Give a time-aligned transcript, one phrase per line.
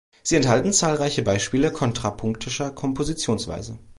[0.23, 3.77] Sie enthalten zahlreiche Beispiele kontrapunktischer Kompositionsweise.